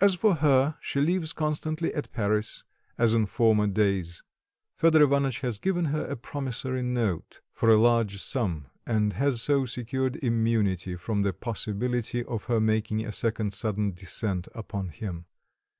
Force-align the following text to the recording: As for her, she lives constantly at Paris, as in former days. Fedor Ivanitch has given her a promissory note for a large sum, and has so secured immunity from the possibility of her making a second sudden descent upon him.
As 0.00 0.16
for 0.16 0.34
her, 0.34 0.76
she 0.80 1.00
lives 1.00 1.32
constantly 1.32 1.94
at 1.94 2.10
Paris, 2.10 2.64
as 2.98 3.14
in 3.14 3.26
former 3.26 3.68
days. 3.68 4.24
Fedor 4.76 5.04
Ivanitch 5.04 5.38
has 5.42 5.60
given 5.60 5.84
her 5.84 6.04
a 6.04 6.16
promissory 6.16 6.82
note 6.82 7.42
for 7.52 7.70
a 7.70 7.76
large 7.78 8.20
sum, 8.20 8.66
and 8.86 9.12
has 9.12 9.40
so 9.40 9.64
secured 9.64 10.16
immunity 10.16 10.96
from 10.96 11.22
the 11.22 11.32
possibility 11.32 12.24
of 12.24 12.46
her 12.46 12.60
making 12.60 13.06
a 13.06 13.12
second 13.12 13.52
sudden 13.52 13.92
descent 13.92 14.48
upon 14.52 14.88
him. 14.88 15.26